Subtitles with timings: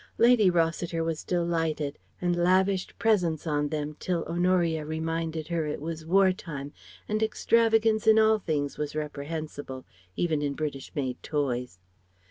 [0.17, 6.07] Lady Rossiter was delighted, and lavished presents on them, till Honoria reminded her it was
[6.07, 6.73] war time
[7.07, 9.85] and extravagance in all things was reprehensible,
[10.15, 11.77] even in British made toys.